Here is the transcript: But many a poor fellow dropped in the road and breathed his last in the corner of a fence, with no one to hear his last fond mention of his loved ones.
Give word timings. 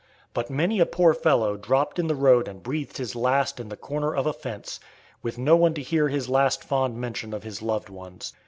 But 0.33 0.49
many 0.49 0.79
a 0.79 0.87
poor 0.87 1.13
fellow 1.13 1.55
dropped 1.55 1.99
in 1.99 2.07
the 2.07 2.15
road 2.15 2.47
and 2.47 2.63
breathed 2.63 2.97
his 2.97 3.15
last 3.15 3.59
in 3.59 3.69
the 3.69 3.77
corner 3.77 4.15
of 4.15 4.25
a 4.25 4.33
fence, 4.33 4.79
with 5.21 5.37
no 5.37 5.55
one 5.55 5.75
to 5.75 5.81
hear 5.83 6.07
his 6.09 6.27
last 6.27 6.63
fond 6.63 6.97
mention 6.97 7.35
of 7.35 7.43
his 7.43 7.61
loved 7.61 7.89
ones. 7.89 8.33